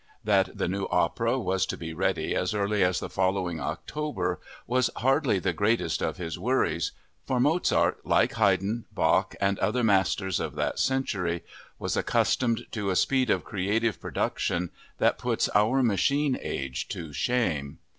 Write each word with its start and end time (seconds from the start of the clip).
That 0.23 0.57
the 0.57 0.67
new 0.67 0.85
opera 0.89 1.37
was 1.37 1.67
to 1.67 1.77
be 1.77 1.93
ready 1.93 2.33
as 2.35 2.55
early 2.55 2.83
as 2.83 2.99
the 2.99 3.07
following 3.07 3.59
October 3.59 4.39
was 4.65 4.89
hardly 4.95 5.37
the 5.37 5.53
greatest 5.53 6.01
of 6.01 6.17
his 6.17 6.39
worries, 6.39 6.91
for 7.23 7.39
Mozart, 7.39 8.03
like 8.03 8.33
Haydn, 8.33 8.85
Bach, 8.91 9.35
and 9.39 9.59
other 9.59 9.83
masters 9.83 10.39
of 10.39 10.55
that 10.55 10.79
century, 10.79 11.43
was 11.77 11.95
accustomed 11.95 12.65
to 12.71 12.89
a 12.89 12.95
speed 12.95 13.29
of 13.29 13.43
creative 13.43 14.01
production 14.01 14.71
that 14.97 15.19
puts 15.19 15.49
our 15.53 15.83
machine 15.83 16.35
age 16.41 16.87
to 16.87 17.13
shame. 17.13 17.77